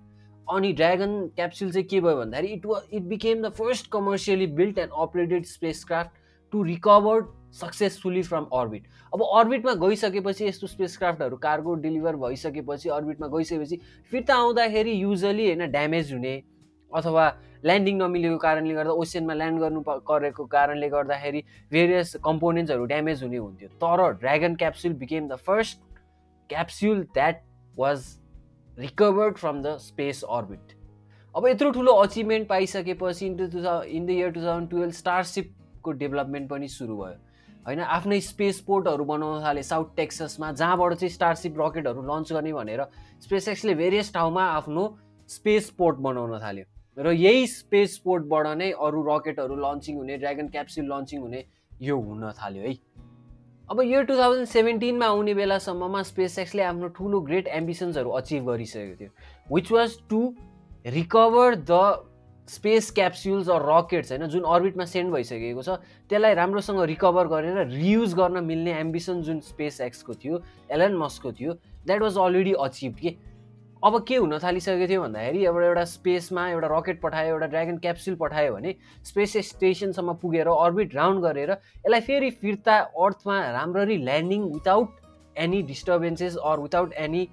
अनि 0.48 0.72
ड्रागन 0.74 1.16
क्याप्सुल 1.36 1.72
चाहिँ 1.72 1.88
के 1.88 2.00
भयो 2.02 2.16
भन्दाखेरि 2.18 2.54
it 2.54 2.66
was 2.66 2.81
it 2.92 3.04
became 3.14 3.42
the 3.42 3.50
first 3.56 3.92
commercially 3.92 4.48
build 4.60 4.78
and 4.80 4.92
operated 5.02 5.46
spacecraft 5.86 6.25
to 6.51 6.63
recover 6.63 7.21
successfully 7.53 8.21
from 8.23 8.44
orbit 8.53 8.88
अब 9.13 9.23
अर्बिटमा 9.23 9.73
गइसकेपछि 9.88 10.45
यस्तो 10.45 10.67
स्पेस 10.67 10.97
क्राफ्टहरू 10.97 11.38
कार्गो 11.38 11.73
डेलिभर 11.85 12.15
भइसकेपछि 12.15 12.89
अर्बिटमा 12.89 13.27
गइसकेपछि 13.27 13.79
फिर्ता 14.11 14.35
आउँदाखेरि 14.35 14.91
युजली 15.01 15.45
होइन 15.47 15.71
ड्यामेज 15.71 16.13
हुने 16.13 16.35
अथवा 16.91 17.27
ल्यान्डिङ 17.66 17.97
नमिलेको 17.97 18.37
कारणले 18.37 18.73
गर्दा 18.73 18.92
ओसियनमा 19.04 19.33
ल्यान्ड 19.33 19.59
गर्नु 19.59 19.81
गरेको 20.09 20.45
कारणले 20.45 20.89
गर्दाखेरि 20.89 21.44
भेरियस 21.71 22.16
कम्पोनेन्ट्सहरू 22.25 22.85
ड्यामेज 22.85 23.23
हुने 23.23 23.37
हुन्थ्यो। 23.37 23.69
तर 23.83 24.11
Dragon 24.21 24.56
capsule 24.56 24.94
became 25.01 25.27
the 25.27 25.35
first 25.47 25.80
capsule 26.49 27.04
that 27.13 27.42
was 27.77 28.06
recovered 28.77 29.37
from 29.37 29.61
the 29.63 29.77
space 29.81 30.23
orbit 30.30 30.75
अब 31.35 31.47
यत्रो 31.47 31.71
ठुलो 31.71 31.92
achievement 32.04 32.47
पाइसकेपछि 32.47 33.25
into 33.25 33.47
two 33.47 33.81
in 33.83 34.06
the 34.06 34.09
year 34.09 34.31
two 34.31 34.42
thousand 34.42 34.69
twelve 34.69 34.94
स्टारसिपको 35.87 35.91
development 35.91 36.49
पनि 36.49 36.67
सुरु 36.67 36.95
भयो। 36.97 37.17
होइन 37.65 37.79
आफ्नै 37.79 38.19
स्पेस 38.21 38.59
पोर्टहरू 38.67 39.03
बनाउन 39.06 39.44
थाले 39.44 39.63
साउथ 39.63 39.95
टेक्ससमा 39.95 40.51
जहाँबाट 40.51 40.94
चाहिँ 40.94 41.13
स्टारसिप 41.13 41.59
रकेटहरू 41.59 42.01
लन्च 42.01 42.33
गर्ने 42.33 42.53
भनेर 42.53 42.81
स्पेस 43.21 43.47
एक्सले 43.47 43.75
भेरियस 43.75 44.13
ठाउँमा 44.13 44.44
आफ्नो 44.44 44.83
स्पेस 45.29 45.69
पोर्ट 45.77 45.97
बनाउन 45.99 46.39
थाल्यो। 46.39 46.65
र 46.97 47.11
यही 47.13 47.47
स्पेस 47.47 47.97
पोर्टबाट 48.06 48.47
नै 48.57 48.71
अरू 48.71 49.03
रकेटहरू 49.07 49.56
लन्चिङ 49.56 49.97
हुने 49.97 50.17
ड्रागन 50.17 50.47
क्याप्सुल 50.47 50.85
लन्चिङ 50.85 51.21
हुने 51.21 51.44
यो 51.81 51.99
हुन 51.99 52.31
थाल्यो 52.33 52.63
है। 52.63 52.73
अब 53.69 53.81
यो 53.83 54.01
टु 54.03 54.15
थाउजन्ड 54.17 54.47
सेभेन्टिनमा 54.47 55.06
आउने 55.06 55.33
बेलासम्ममा 55.33 56.01
स्पेस 56.03 56.39
एक्सले 56.39 56.63
आफ्नो 56.63 56.87
ठुलो 56.97 57.19
ग्रेट 57.21 57.47
एम्बिसन्सहरू 57.47 58.09
अचिभ 58.09 58.49
गरिसकेको 58.49 58.95
थियो 58.95 59.11
which 59.56 59.71
was 59.71 59.97
to 60.09 60.21
recover 60.87 61.56
the 61.56 62.06
space 62.47 62.89
capsules 62.95 63.49
or 63.49 63.61
rockets 63.68 64.11
होइन 64.11 64.27
जुन 64.33 64.44
अर्बिटमा 64.56 64.85
सेन्ड 64.85 65.13
भइसकेको 65.13 65.61
छ 65.61 65.77
त्यसलाई 66.09 66.33
राम्रोसँग 66.39 66.81
रिकभर 66.92 67.27
गरेर 67.27 67.57
रियुज 67.68 68.13
गर्न 68.16 68.44
मिल्ने 68.44 68.73
एम्बिसन 68.80 69.21
जुन 69.21 69.39
स्पेस 69.47 69.80
एक्सको 69.81 70.13
थियो 70.23 70.42
एलन 70.71 70.95
मस्कको 70.97 71.31
थियो 71.39 71.54
द्याट 71.85 72.01
वाज 72.01 72.18
अलरेडी 72.18 72.54
अचिभ 72.66 72.95
के? 73.01 73.16
अब 73.83 73.97
के 74.07 74.16
हुन 74.16 74.37
थालिसकेको 74.44 74.87
थियो 74.89 75.01
भन्दाखेरि 75.01 75.45
अब 75.45 75.61
एउटा 75.63 75.83
स्पेसमा 75.85 76.47
एउटा 76.49 76.68
रकेट 76.77 77.01
पठायो 77.01 77.33
एउटा 77.33 77.47
ड्रागन 77.47 77.77
क्याप्सुल 77.77 78.16
पठायो 78.21 78.54
भने 78.54 78.75
स्पेस 79.06 79.35
स्टेसनसम्म 79.47 80.13
पुगेर 80.21 80.47
अर्बिट 80.47 80.95
राउन्ड 80.95 81.21
गरेर 81.23 81.51
यसलाई 81.51 82.01
फेरि 82.07 82.30
फिर्ता 82.42 82.77
अर्थमा 83.06 83.39
राम्ररी 83.57 83.97
landing 84.04 84.44
without 84.54 84.95
any 85.45 85.61
disturbances 85.73 86.35
or 86.44 86.59
without 86.59 86.94
any 87.06 87.27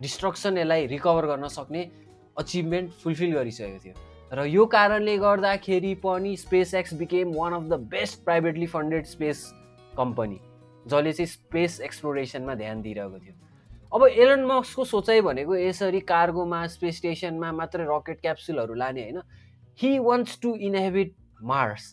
destruction 0.00 0.58
यसलाई 0.58 0.86
रिकभर 0.86 1.26
गर्न 1.26 1.48
सक्ने 1.56 1.90
अचिभमेन्ट 2.38 2.90
फुलफिल 3.02 3.32
गरिसकेको 3.34 3.78
थियो। 3.84 3.94
र 4.34 4.44
यो 4.46 4.64
कारणले 4.66 5.16
गर्दाखेरि 5.16 5.94
पनि 6.02 6.36
SpaceX 6.74 6.94
became 6.94 7.32
one 7.34 7.52
of 7.52 7.62
the 7.62 7.74
best 7.90 8.24
privately 8.24 8.66
funded 8.66 9.04
space 9.06 9.42
company 9.96 10.38
जसले 10.86 11.12
चाहिँ 11.12 11.26
स्पेस 11.26 11.80
एक्सप्लोरेसनमा 11.80 12.54
ध्यान 12.54 12.80
दिइरहेको 12.82 13.18
थियो। 13.18 13.34
अब 13.94 14.06
एलन 14.06 14.44
मक्सको 14.44 14.84
सोचाइ 14.84 15.20
भनेको 15.20 15.56
यसरी 15.56 16.00
कार्गोमा 16.10 16.66
स्पेस 16.66 16.96
स्टेसनमा 16.96 17.52
मात्रै 17.52 17.84
रकेट 17.90 18.20
क्याप्सुलहरू 18.20 18.74
लाने 18.74 19.02
होइन। 19.02 19.20
He 19.78 19.98
wants 19.98 20.40
to 20.42 20.54
inhabit 20.68 21.14
Mars 21.42 21.84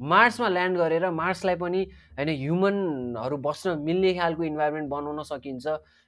मार्समा 0.00 0.48
ल्यान्ड 0.48 0.76
गरेर 0.78 1.10
मार्सलाई 1.10 1.56
पनि 1.56 1.82
होइन 2.18 2.28
ह्युमनहरू 2.28 3.36
बस्न 3.36 3.78
मिल्ने 3.82 4.14
खालको 4.14 4.42
इन्भाइरोमेन्ट 4.42 4.88
बनाउन 4.88 5.22
सकिन्छ। 5.22 5.66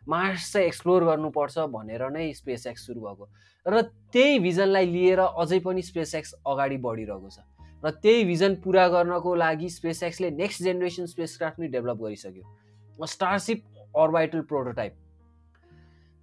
मार्स 0.08 0.52
चाहिँ 0.52 0.66
एक्सप्लोर 0.66 1.04
गर्नुपर्छ 1.04 1.58
भनेर 1.70 2.02
नै 2.10 2.32
स्पेस 2.32 2.66
एक्स 2.66 2.86
सुरु 2.86 3.00
भएको। 3.00 3.28
र 3.66 3.82
त्यही 4.12 4.38
भिजनलाई 4.38 4.86
लिएर 4.86 5.20
अझै 5.20 5.58
पनि 5.60 5.82
स्पेस 5.82 6.14
एक्स 6.14 6.34
अगाडि 6.46 6.76
बढिरहेको 6.76 7.28
छ। 7.28 7.38
र 7.84 7.90
त्यही 7.90 8.24
भिजन 8.24 8.54
पुरा 8.64 8.86
गर्नको 8.88 9.34
लागि 9.34 9.68
स्पेस 9.68 10.02
एक्सले 10.02 10.30
नेक्स्ट 10.30 10.62
जेनेरेसन 10.62 11.06
स्पेस 11.06 11.36
क्राफ्ट 11.38 11.56
पनि 11.58 11.68
डेभलप 11.68 11.98
गरिसक्यो। 12.00 13.06
स्टारसिप 13.06 13.62
अर्बाइटल 13.96 14.40
प्रोटोटाइप 14.48 14.94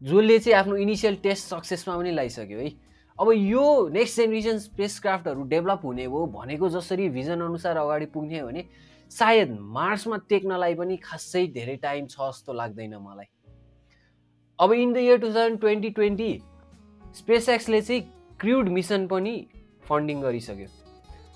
जसले 0.01 0.39
चाहिँ 0.39 0.57
आफ्नो 0.57 0.75
इनिसियल 0.77 1.15
टेस्ट 1.23 1.43
सक्सेसमा 1.49 1.97
पनि 1.97 2.11
लगाइसक्यो 2.11 2.59
है। 2.59 2.69
अब 3.19 3.31
यो 3.31 3.65
नेक्स्ट 3.93 4.17
जेनेरेसन 4.17 4.57
स्पेस 4.59 4.99
क्राफ्टहरू 4.99 5.43
डेभलप 5.49 5.81
हुने 5.83 6.03
हो 6.05 6.25
भनेको 6.33 6.69
जसरी 6.69 7.07
भिजन 7.09 7.41
अनुसार 7.41 7.77
अगाडि 7.77 8.05
पुग्ने 8.13 8.39
हो 8.39 8.47
भने 8.47 8.63
सायद 9.11 9.57
मार्समा 9.77 10.17
टेक्नलाई 10.29 10.75
पनि 10.75 10.97
खासै 11.03 11.45
धेरै 11.55 11.75
टाइम 11.83 12.05
छ 12.07 12.19
जस्तो 12.19 12.53
लाग्दैन 12.53 12.95
मलाई। 12.95 13.25
अब 14.59 14.73
in 14.73 14.93
the 14.93 14.97
year 14.97 15.17
two 15.17 15.27
thousand 15.27 15.59
twenty 15.59 15.89
twenty 15.97 16.31
space 17.15 17.49
एक्सले 17.49 17.81
चाहिँ 17.81 18.01
क्रुड 18.39 18.69
मिसन 18.69 19.07
पनि 19.07 19.35
फन्डिङ 19.89 20.21
गरिसक्यो। 20.21 20.67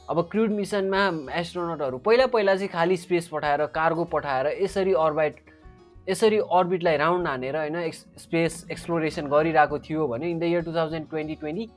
अब 0.09 0.21
क्रुड 0.31 0.51
मिसनमा 0.51 1.01
एस्ट्रोनटहरू 1.39 1.97
पहिला 2.05 2.25
पहिला 2.27 2.55
चाहिँ 2.55 2.69
खालि 2.69 2.97
स्पेस 2.97 3.27
पठाएर 3.27 3.65
कार्गो 3.75 4.03
पठाएर 4.13 4.47
यसरी 4.61 4.93
अर्बाइट 5.05 5.35
यसरी 6.11 6.37
अर्बिटलाई 6.51 6.97
राउन्ड 6.97 7.27
हानेर 7.27 7.57
होइन 7.57 7.75
एक्स 7.75 8.05
स्पेस 8.19 8.65
एक्सप्लोरेसन 8.71 9.27
गरिरहेको 9.27 9.79
थियो 9.79 10.07
भने 10.07 10.29
in 10.31 10.39
the 10.39 10.43
year 10.43 10.61
two 10.63 10.75
thousand 10.75 11.09
twenty 11.09 11.35
twenty 11.35 11.69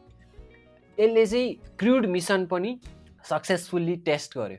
यसले 0.99 1.27
चाहिँ 1.27 1.55
क्रुड 1.79 2.07
मिसन 2.09 2.47
पनि 2.47 2.79
सक्सेसफुल्ली 3.31 3.97
टेस्ट 4.07 4.39
गर्यो। 4.39 4.59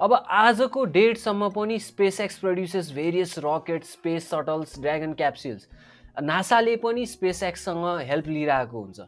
अब 0.00 0.12
आजको 0.12 0.84
डेटसम्म 0.92 1.48
पनि 1.50 1.78
space 1.80 2.20
x 2.20 2.38
produces 2.38 2.92
various 2.94 3.34
rocket 3.44 3.84
space 3.84 4.28
shuttles 4.30 4.78
Dragon 4.80 5.12
capsules 5.14 5.68
नासाले 6.22 6.76
पनि 6.76 7.04
स्पेस 7.06 7.42
एक्ससँग 7.42 7.84
हेल्प 8.08 8.28
लिइरहेको 8.28 8.80
हुन्छ। 8.80 9.00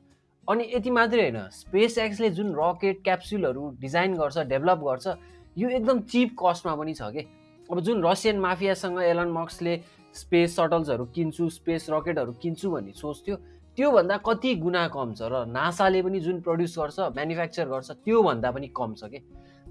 अनि 0.48 0.70
यति 0.74 0.90
मात्रै 0.90 1.22
होइन 1.22 1.48
स्पेस 1.52 1.98
एक्सले 1.98 2.30
जुन 2.30 2.54
रकेट 2.58 3.02
क्याप्सुलहरू 3.04 3.70
डिजाइन 3.80 4.14
गर्छ 4.14 4.38
डेभलप 4.52 4.78
गर्छ 4.88 5.16
यो 5.56 5.68
एकदम 5.68 6.00
चिप 6.12 6.36
कस्टमा 6.40 6.74
पनि 6.76 6.94
छ 6.94 7.10
कि? 7.16 7.26
अब 7.70 7.80
जुन 7.80 8.04
रसियन 8.04 8.38
माफियासँग 8.40 8.98
एलन 9.02 9.30
मक्सले 9.32 9.76
स्पेस 10.14 10.56
सटल्सहरू 10.56 11.04
किन्छु 11.14 11.48
स्पेस 11.50 11.86
रकेटहरू 11.90 12.32
किन्छु 12.42 12.70
भन्ने 12.70 12.92
सोच्थ्यो 12.92 13.36
त्योभन्दा 13.76 14.16
कति 14.26 14.54
गुणा 14.56 14.86
कम 14.88 15.14
छ? 15.14 15.22
र 15.22 15.44
नासाले 15.50 16.02
पनि 16.02 16.20
जुन 16.20 16.40
प्रड्युस 16.40 16.78
गर्छ 16.78 16.98
म्यानुफ्याक्चर 17.16 17.68
गर्छ 17.68 17.90
त्योभन्दा 17.90 18.50
पनि 18.50 18.68
कम 18.76 18.94
छ 18.94 19.10
कि? 19.10 19.18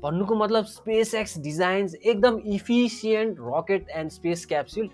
भन्नुको 0.04 0.36
मतलब 0.36 0.66
स्पेस 0.66 1.14
एक्स 1.16 1.38
डिजाइन्स 1.40 1.96
एकदम 1.96 2.40
efficient 2.56 3.38
rocket 3.42 3.90
and 3.90 4.12
space 4.12 4.46
capsule 4.46 4.90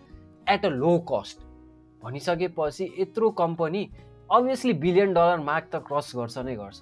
at 0.50 0.66
a 0.66 0.70
low 0.70 0.98
cost 1.12 1.44
भनिसकेपछि 2.04 2.86
यत्रो 3.00 3.30
company 3.42 3.90
obviously 4.32 4.74
billion 4.80 5.14
dollar 5.14 5.40
mark 5.44 5.70
त 5.74 5.84
क्रस 5.90 6.12
गर्छ 6.16 6.38
नै 6.38 6.56
गर्छ। 6.56 6.82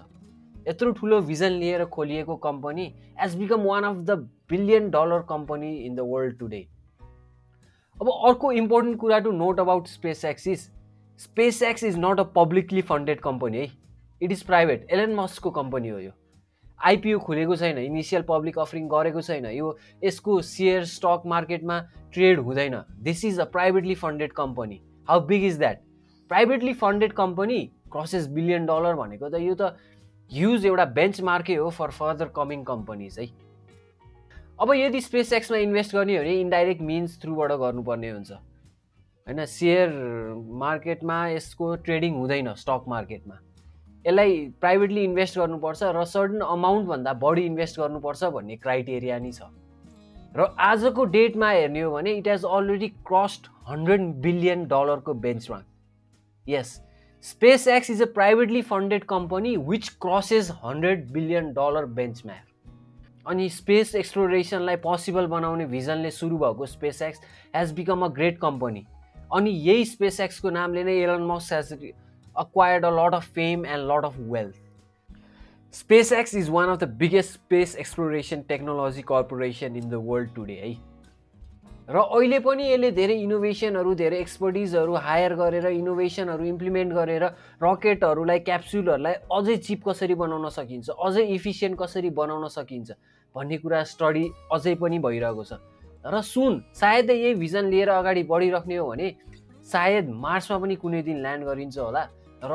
यत्रो 0.68 0.92
ठुलो 0.92 1.22
भिजन 1.22 1.51
लिएर 1.60 1.86
खोलिएको 1.94 2.36
company 2.44 2.86
has 3.24 3.36
become 3.36 3.63
one 3.63 3.84
of 3.84 3.96
the 4.10 4.18
billion 4.50 4.89
dollar 4.89 5.25
company 5.30 5.75
in 5.86 5.96
the 5.96 6.06
world 6.08 6.38
today 6.39 6.68
अब 7.98 8.10
अर्को 8.28 8.51
इम्पोर्टेन्ट 8.51 8.98
कुरा 9.00 9.20
to 9.20 9.32
note 9.32 9.60
about 9.60 9.88
SpaceX 10.25 10.48
is 10.48 10.70
SpaceX 11.63 11.84
is 11.84 11.98
not 12.00 12.20
a 12.20 12.24
publicly 12.36 12.82
funded 12.82 13.20
company 13.22 13.58
है? 13.58 13.72
इट 14.22 14.32
इज 14.32 14.44
प्राइभेट 14.44 14.88
एलेन 14.92 15.16
मस्कको 15.16 15.50
company 15.51 15.89
हो 15.89 16.00
यो. 16.00 16.12
IPO 16.80 17.20
खुलेको 17.20 17.56
छैन 17.56 17.78
initial 17.78 18.22
public 18.30 18.60
offering 18.60 18.88
गरेको 18.89 19.22
छैन 19.22 19.46
यो 19.46 19.75
यसको 20.04 20.42
सेयर 20.42 20.86
स्टक 20.86 21.24
मार्केटमा 21.28 21.80
ट्रेड 22.13 22.39
हुँदैन। 22.39 22.75
This 23.04 23.25
is 23.25 23.39
a 23.39 23.46
privately 23.51 23.96
funded 23.96 24.34
company 24.34 24.82
how 25.08 25.25
big 25.28 25.44
is 25.46 25.58
that 25.60 25.82
privately 26.32 26.74
funded 26.74 27.13
company 27.13 27.60
crosses 27.92 28.28
billion 28.30 28.66
dollar 28.66 28.96
भनेको 28.96 29.30
त 29.30 29.42
यो 29.42 29.56
त 29.56 29.75
ह्युज 30.31 30.65
एउटा 30.65 30.86
बेन्च 30.95 31.21
मार्कै 31.29 31.55
हो 31.55 31.69
फर 31.77 31.91
फर्दर 31.91 32.27
कमिङ 32.36 32.63
कम्पनीज 32.63 33.19
है। 33.19 33.27
अब 34.62 34.74
यदि 34.75 35.01
स्पेस 35.01 35.33
एक्समा 35.33 35.57
इन्भेस्ट 35.57 35.95
गर्ने 35.95 36.17
हो 36.17 36.24
भने 36.24 36.39
इन्डाइरेक्ट 36.41 36.81
मिन्स 36.81 37.21
थ्रुबाट 37.21 37.51
गर्नुपर्ने 37.62 38.09
हुन्छ। 38.09 38.31
होइन 38.31 39.45
सेयर 39.45 39.89
मार्केटमा 40.63 41.17
यसको 41.29 41.75
ट्रेडिङ 41.86 42.13
हुँदैन 42.15 42.53
स्टक 42.55 42.83
मार्केटमा 42.88 43.36
यसलाई 44.05 44.36
प्राइभेटली 44.62 45.03
इन्भेस्ट 45.03 45.38
गर्नुपर्छ 45.39 45.83
र 45.95 46.03
सर्टन 46.12 46.41
अमाउन्टभन्दा 46.48 47.13
बढी 47.24 47.45
इन्भेस्ट 47.45 47.79
गर्नुपर्छ 47.79 48.24
भन्ने 48.36 48.55
क्राइटेरिया 48.57 49.17
नै 49.19 49.31
छ। 49.31 49.41
र 50.36 50.45
आजको 50.59 51.05
डेटमा 51.15 51.50
हेर्ने 51.51 51.81
हो 51.81 51.91
भने 51.91 52.12
it 52.17 52.27
has 52.27 52.45
already 52.45 52.88
crossed 53.09 53.48
hundred 53.69 54.01
billion 54.21 54.65
डलरको 54.67 55.13
benchmark 55.25 55.65
Yes, 57.24 57.36
SpaceX 57.36 57.90
is 57.90 58.02
a 58.02 58.08
privately 58.08 58.62
funded 58.62 59.06
company 59.06 59.58
which 59.58 60.00
crosses 60.00 60.50
100 60.50 61.12
billion 61.14 61.54
dollar 61.54 61.88
benchmark. 61.88 62.46
अनि 63.28 63.50
स्पेस 63.50 63.94
एक्सप्लोरेसनलाई 63.96 64.76
पोसिबल 64.76 65.26
बनाउने 65.28 65.66
भिजनले 65.66 66.12
सुरु 66.12 66.38
भएको 66.38 66.66
SpaceX 67.02 67.20
has 67.56 67.72
become 67.72 68.06
a 68.06 68.08
great 68.08 68.38
company 68.40 68.86
अनि 69.34 69.50
यही 69.50 69.86
स्पेस 69.86 70.20
एक्सको 70.20 70.50
नामले 70.50 70.84
नै 70.84 70.96
Elon 71.02 71.26
मक्स 71.32 71.52
has 71.54 71.92
acquired 72.36 72.86
a 72.86 72.90
lot 73.00 73.14
of 73.14 73.30
fame 73.36 73.66
and 73.66 73.92
lot 73.92 74.06
of 74.06 74.16
wealth 74.32 74.56
SpaceX 76.14 76.36
is 76.36 76.50
one 76.50 76.70
of 76.70 76.80
the 76.80 76.90
biggest 77.00 77.34
space 77.34 77.76
exploration 77.76 78.42
technology 78.50 79.02
corporation 79.12 79.76
in 79.76 79.90
the 79.90 80.02
world 80.08 80.34
today 80.36 80.60
है 80.64 80.74
र 81.89 81.98
अहिले 81.98 82.39
पनि 82.46 82.65
यसले 82.69 82.89
धेरै 82.93 83.13
इनोभेसनहरू 83.25 83.93
धेरै 84.01 84.17
एक्सपर्टिजहरू 84.24 84.93
हायर 85.05 85.34
गरेर 85.39 85.65
इनोभेसनहरू 85.74 86.43
इम्प्लिमेन्ट 86.46 86.93
गरेर 86.93 87.24
रकेटहरूलाई 87.63 88.39
क्याप्सुलहरूलाई 88.50 89.15
अझै 89.38 89.55
चिप 89.67 89.89
कसरी 89.89 90.15
बनाउन 90.22 90.50
सकिन्छ 90.58 90.89
अझै 91.08 91.24
इफिसियन्ट 91.38 91.79
कसरी 91.81 92.10
बनाउन 92.22 92.48
सकिन्छ 92.58 92.98
भन्ने 93.36 93.58
कुरा 93.65 93.81
स्टडी 93.93 94.25
अझै 94.53 94.75
पनि 94.86 95.00
भइरहेको 95.08 95.43
छ। 95.50 95.58
र 96.05 96.22
सुन 96.29 96.62
सायदै 96.77 97.17
यही 97.17 97.34
भिजन 97.41 97.74
लिएर 97.74 97.89
अगाडि 97.98 98.24
बढिराख्ने 98.31 98.75
हो 98.77 98.88
भने 98.93 99.08
सायद 99.74 100.15
मार्समा 100.25 100.58
पनि 100.62 100.75
कुनै 100.86 101.01
दिन 101.10 101.17
ल्यान्ड 101.25 101.43
गरिन्छ 101.50 101.77
होला। 101.77 102.03
र 102.46 102.53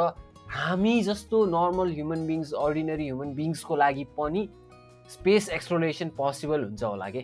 हामी 0.57 0.97
जस्तो 1.11 1.45
normal 1.51 1.91
human 1.99 2.27
beings 2.31 2.53
ordinary 2.55 3.07
human 3.11 3.35
बिङ्सको 3.35 3.77
लागि 3.83 4.05
पनि 4.15 4.49
स्पेस 5.11 5.49
एक्सप्लोरेसन 5.59 6.09
पोसिबल 6.19 6.61
हुन्छ 6.71 6.83
होला 6.85 7.09
कि? 7.11 7.23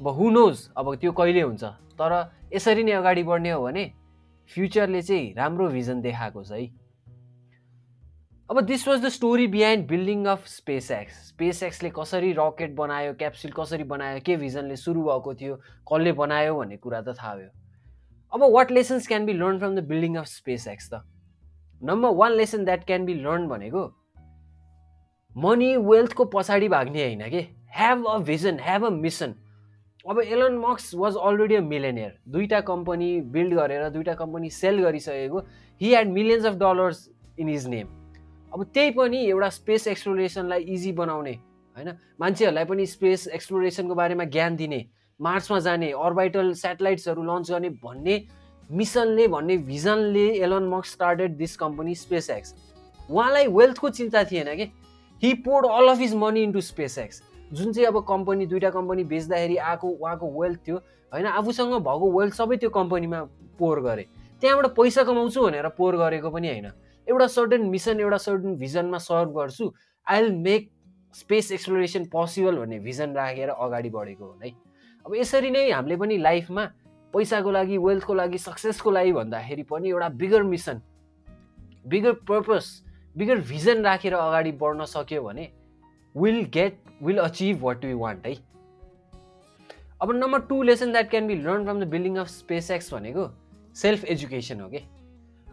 अब 0.00 0.08
हु 0.08 0.28
अब 0.76 0.94
त्यो 0.96 1.12
कहिले 1.12 1.40
हुन्छ? 1.40 1.64
तर 2.00 2.12
यसरी 2.52 2.82
नै 2.84 2.92
अगाडि 2.92 3.22
बढ्ने 3.22 3.50
हो 3.50 3.62
भने 3.62 3.84
फ्युचरले 4.50 5.02
चाहिँ 5.02 5.34
राम्रो 5.36 5.68
भिजन 5.68 6.00
देखाएको 6.00 6.42
छ 6.42 6.52
है। 6.52 6.66
अब 8.50 8.60
this 8.64 8.86
was 8.88 9.04
the 9.04 9.08
story 9.08 9.46
behind 9.46 9.86
building 9.88 10.24
of 10.26 10.46
SpaceX 10.90 11.14
space 11.28 11.62
एक्सले 11.62 11.90
कसरी 11.92 12.32
रकेट 12.38 12.74
बनायो 12.76 13.12
क्याप्सुल 13.14 13.52
कसरी 13.52 13.84
बनायो 13.84 14.20
के 14.24 14.36
भिजनले 14.36 14.76
सुरु 14.76 15.02
भएको 15.04 15.34
थियो 15.34 15.56
कसले 15.84 16.12
बनायो 16.16 16.56
भन्ने 16.56 16.76
कुरा 16.76 17.00
त 17.02 17.14
थाहा 17.20 17.34
भयो। 17.36 17.50
अब 18.32 18.40
what 18.54 18.70
lessons 18.70 19.06
can 19.06 19.26
be 19.26 19.32
learn 19.32 19.58
from 19.58 19.76
the 19.76 19.84
building 19.84 20.16
of 20.16 20.26
SpaceX 20.68 20.90
त? 20.92 21.04
Number 21.82 22.16
one 22.16 22.32
lesson 22.32 22.64
that 22.64 22.84
can 22.86 23.04
be 23.04 23.14
learn 23.20 23.46
भनेको 23.48 23.84
मनी 25.36 25.76
वेल्थको 25.76 26.24
पछाडि 26.24 26.68
भाग्ने 26.68 27.04
होइन 27.04 27.28
कि? 27.28 27.46
Have 27.76 28.06
a 28.06 28.18
vision 28.24 28.58
have 28.60 28.84
a 28.86 28.90
mission 28.96 29.34
अब 30.08 30.20
एलन 30.20 30.56
मक्स 30.58 30.94
वाज 30.94 31.16
अलरेडी 31.22 31.54
अ 31.54 31.60
मिलेनियर 31.60 32.12
दुईवटा 32.28 32.60
कम्पनी 32.68 33.20
बिल्ड 33.32 33.54
गरेर 33.54 33.88
दुईवटा 33.88 34.14
कम्पनी 34.14 34.50
सेल 34.50 34.78
गरिसकेको 34.82 35.38
he 35.80 35.88
had 35.88 36.08
millions 36.12 36.46
of 36.46 36.54
dollars 36.62 37.08
in 37.38 37.48
his 37.48 37.66
name 37.68 37.88
अब 38.54 38.64
त्यही 38.74 38.90
पनि 38.90 39.24
एउटा 39.26 39.48
स्पेस 39.48 39.86
एक्सप्लोरेसनलाई 39.88 40.62
इजी 40.74 40.92
बनाउने 40.92 41.32
होइन? 41.32 41.90
मान्छेहरूलाई 42.20 42.64
पनि 42.64 42.86
स्पेस 42.86 43.26
एक्सप्लोरेसनको 43.28 43.94
बारेमा 43.94 44.24
ज्ञान 44.24 44.56
दिने 44.56 44.84
मार्समा 45.20 45.58
जाने 45.60 45.90
अर्बाइटल 45.92 46.52
सेटेलाइट्सहरू 46.54 47.22
लन्च 47.22 47.50
गर्ने 47.50 47.68
भन्ने 47.84 48.22
मिसनले 48.70 49.28
भन्ने 49.28 49.56
भिजनले 49.68 50.26
एलन 50.44 50.68
मक्स 50.68 50.92
started 50.92 51.36
this 51.36 51.56
company 51.56 51.94
space 51.94 52.30
x 52.30 52.54
उहाँलाई 53.10 53.46
वेल्थको 53.46 53.88
चिन्ता 53.90 54.24
थिएन 54.24 54.54
कि? 54.56 54.72
He 55.22 55.32
put 55.46 55.66
all 55.66 55.88
of 55.88 55.98
his 55.98 56.14
money 56.14 56.42
into 56.42 56.60
SpaceX 56.98 57.22
जुन 57.52 57.72
चाहिँ 57.72 57.86
अब 57.88 58.04
कम्पनी 58.08 58.46
दुइटा 58.46 58.70
कम्पनी 58.70 59.04
बेच्दाखेरि 59.04 59.56
आएको 59.56 59.88
उहाँको 59.88 60.26
वेल्थ 60.40 60.58
थियो 60.66 60.76
होइन? 60.76 61.26
आफूसँग 61.26 61.74
भएको 61.82 62.10
वेल्थ 62.18 62.34
सबै 62.34 62.56
त्यो 62.56 62.70
कम्पनीमा 62.70 63.22
पोहोर 63.58 63.80
गरे। 63.80 64.06
त्यहाँबाट 64.42 64.66
पैसा 64.76 65.02
कमाउँछु 65.04 65.40
भनेर 65.42 65.68
पोहोर 65.68 65.96
गरेको 65.96 66.30
पनि 66.30 66.48
होइन। 66.48 66.70
एउटा 67.06 67.26
सर्टन 67.26 67.62
मिसन 67.66 68.00
एउटा 68.00 68.16
सर्टन 68.16 68.56
भिजनमा 68.56 68.98
सर्भ 68.98 69.30
गर्छु। 69.38 69.72
I 70.06 70.22
will 70.22 70.34
make 70.34 70.70
space 71.14 71.52
exploration 71.52 72.04
possible 72.04 72.56
भन्ने 72.56 72.78
भिजन 72.78 73.14
राखेर 73.14 73.48
अगाडि 73.48 73.90
बढेको 73.90 74.24
हो 74.24 74.38
है 74.44 74.50
अब 75.06 75.14
यसरी 75.14 75.50
नै 75.50 75.70
हामीले 75.70 75.96
पनि 75.96 76.16
लाइफमा 76.18 76.64
पैसाको 77.14 77.50
लागि 77.50 77.78
वेल्थको 77.78 78.14
लागि 78.14 78.38
सक्सेसको 78.38 78.90
लागि 78.90 79.12
भन्दाखेरि 79.12 79.62
पनि 79.62 79.88
एउटा 79.88 80.08
bigger 80.08 80.42
mission 80.42 80.80
bigger 81.88 82.12
purpose 82.28 82.70
bigger 83.16 83.40
vision 83.40 83.82
राखेर 83.82 84.14
अगाडि 84.14 84.52
बढ्न 84.52 84.84
सक्यो 84.84 85.22
भने 85.22 85.48
will 86.14 86.40
get 86.54 86.78
will 87.02 87.18
achieve 87.18 87.64
what 87.64 87.84
you 87.84 87.98
want 87.98 88.26
है 88.26 88.34
अब 90.02 90.12
number 90.14 90.40
two 90.48 90.62
lesson 90.62 90.92
that 90.92 91.10
can 91.10 91.26
be 91.26 91.34
learn 91.36 91.64
from 91.64 91.80
the 91.80 91.88
building 91.90 92.16
of 92.16 92.28
SpaceX 92.70 92.92
भनेको 92.94 93.28
सेल्फ 93.76 94.04
एजुकेसन 94.14 94.60
हो 94.60 94.68
कि 94.68 94.80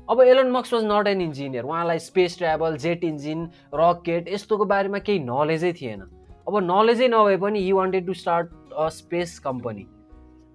अब 0.10 0.22
एलन 0.22 0.52
मक्स 0.52 0.74
वाज 0.74 0.84
नट 0.86 1.08
एन 1.08 1.22
इन्जिनियर 1.22 1.64
उहाँलाई 1.64 2.00
space 2.00 2.38
travel 2.38 2.78
jet 2.84 3.04
engine 3.04 3.50
rocket 3.76 4.28
यस्तोको 4.34 4.66
बारेमा 4.66 5.00
केही 5.00 5.20
नलेजै 5.20 5.74
थिएन। 5.82 6.02
अब 6.48 6.58
नलेजै 6.64 7.08
नभए 7.08 7.38
पनि 7.38 7.60
he 7.64 7.72
wanted 7.74 8.06
to 8.08 8.14
start 8.14 8.50
a 8.74 8.88
space 8.98 9.38
company 9.40 9.86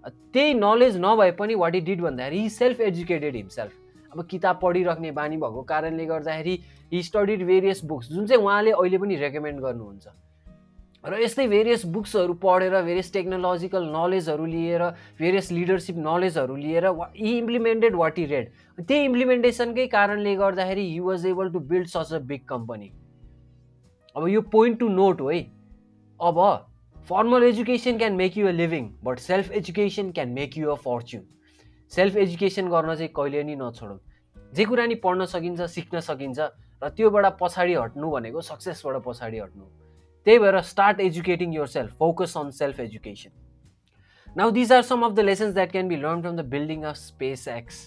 त्यही 0.05 0.55
नलेज 0.55 0.97
नभए 1.01 1.31
पनि 1.39 1.55
वाट 1.63 1.75
इ 1.75 1.81
डिड 1.89 2.01
भन्दाखेरि 2.03 2.41
हि 2.41 2.49
सेल्फ 2.51 2.81
एजुकेटेड 2.81 3.37
हिमसेल्फ 3.37 3.73
अब 4.13 4.27
किताब 4.31 4.59
पढिराख्ने 4.63 5.11
बानी 5.13 5.37
भएको 5.37 5.63
कारणले 5.69 6.07
गर्दाखेरि 6.07 6.59
हि 6.93 7.03
स्टडिड 7.03 7.45
भेरियस 7.47 7.85
बुक्स 7.85 8.09
जुन 8.13 8.27
चाहिँ 8.27 8.43
उहाँले 8.45 8.71
अहिले 8.73 8.99
पनि 8.99 9.17
रेकमेन्ड 9.17 9.61
गर्नुहुन्छ। 9.61 10.07
र 11.05 11.19
यस्तै 11.19 11.47
भेरियस 11.49 11.85
बुक्सहरू 11.95 12.35
पढेर 12.43 12.75
भेरियस 12.83 13.13
टेक्नोलोजिकल 13.13 13.87
नलेजहरू 13.95 14.45
लिएर 14.47 14.83
भेरियस 15.19 15.51
लिडरसिप 15.53 15.97
नलेजहरू 15.99 16.57
लिएर 16.57 16.87
he 17.17 17.33
implemented 17.39 17.95
what 17.97 18.19
he 18.19 18.27
read 18.27 18.85
त्यही 18.89 19.05
इम्प्लिमेन्टेसनकै 19.05 19.87
कारणले 19.95 20.35
गर्दाखेरि 20.43 20.85
he 20.91 21.01
was 21.09 21.27
able 21.27 21.51
to 21.53 21.61
build 21.73 21.89
such 21.89 22.13
a 22.13 22.19
big 22.31 22.47
company 22.49 22.93
अब 24.17 24.29
यो 24.29 24.41
पोइन्ट 24.55 24.79
टु 24.79 24.89
नोट 24.91 25.21
हो 25.21 25.29
है। 25.31 25.43
अब 26.21 26.41
formal 27.11 27.43
education 27.43 27.99
can 27.99 28.13
make 28.15 28.39
you 28.39 28.47
a 28.47 28.51
living 28.53 28.89
but 29.05 29.19
self 29.19 29.53
education 29.61 30.11
can 30.13 30.29
make 30.33 30.59
you 30.59 30.71
a 30.71 30.75
fortune 30.87 31.29
self 31.93 32.17
education 32.17 32.69
गर्न 32.71 32.95
चाहिँ 32.95 33.13
कहिले 33.17 33.43
नि 33.45 33.57
नछोडौँ। 33.59 33.99
जे 34.55 34.65
कुरा 34.65 34.87
नि 34.87 34.95
पढ्न 35.03 35.25
सकिन्छ 35.27 35.61
सिक्न 35.77 36.01
सकिन्छ 36.09 36.39
र 36.83 36.89
त्योबाट 36.97 37.39
पछाडि 37.41 37.75
हट्नु 37.75 38.11
भनेको 38.11 38.41
सक्सेसबाट 38.47 39.03
पछाडि 39.05 39.39
हट्नु 39.39 39.65
त्यही 40.27 40.39
भएर 40.39 40.61
start 40.71 41.01
educating 41.01 41.55
yourself 41.69 41.97
focus 41.99 42.37
on 42.37 42.51
self 42.59 42.81
education 42.81 43.31
now 44.37 44.51
these 44.51 44.73
are 44.73 44.83
some 44.83 45.03
of 45.07 45.13
the 45.13 45.21
lessons 45.21 45.55
that 45.55 45.73
can 45.73 45.89
be 45.89 45.97
learn 45.97 46.23
from 46.23 46.37
the 46.37 46.45
building 46.51 46.83
of 46.83 46.97
SpaceX 47.49 47.81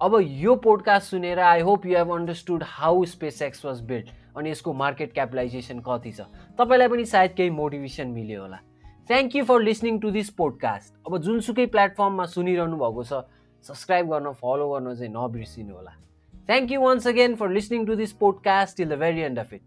अब 0.00 0.18
यो 0.22 0.54
पोडकास्ट 0.64 1.10
सुनेर 1.10 1.38
I 1.38 1.60
hope 1.60 1.86
you 1.86 1.96
have 1.96 2.12
understood 2.14 2.62
how 2.66 3.04
SpaceX 3.42 3.64
was 3.64 3.80
build 3.86 4.08
अनि 4.36 4.50
यसको 4.50 4.72
market 4.72 5.12
capitalisation 5.14 5.80
कति 5.86 6.12
छ। 6.12 6.20
तपाईँलाई 6.58 6.88
पनि 6.88 7.04
सायद 7.04 7.32
केही 7.36 7.50
मोटिभेसन 7.50 8.08
मिल्यो 8.08 8.40
होला। 8.42 8.56
Thank 9.10 9.36
you 9.36 9.44
for 9.44 9.60
listening 9.60 9.98
to 10.00 10.10
this 10.10 10.30
podcast 10.38 10.94
अब 11.06 11.18
जुनसुकै 11.18 11.66
प्लेटफर्ममा 11.66 12.26
सुनिरहनु 12.36 12.76
भएको 12.76 13.04
छ 13.04 13.20
सब्सक्राइब 13.64 14.06
गर्न 14.12 14.32
फलो 14.40 14.70
गर्न 14.72 14.94
चाहिँ 14.94 15.12
नबिर्सिनु 15.12 15.74
होला। 15.74 15.92
Thank 16.48 16.72
you 16.72 16.80
once 16.80 17.06
again 17.08 17.34
for 17.36 17.50
listening 17.50 17.86
to 17.86 17.94
this 17.96 18.12
podcast 18.22 18.76
till 18.76 18.88
the 18.88 18.98
very 18.98 19.20
end 19.28 19.38
of 19.38 19.52
it 19.54 19.66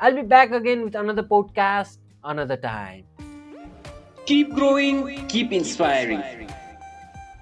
I'll 0.00 0.14
be 0.14 0.22
back 0.22 0.50
again 0.50 0.84
with 0.84 0.94
another 0.94 1.22
podcast 1.22 1.98
another 2.24 2.56
time. 2.56 3.04
Keep 4.26 4.54
growing, 4.54 5.26
keep 5.28 5.52
inspiring. 5.52 6.18
Keep 6.22 6.26
inspiring. 6.26 6.63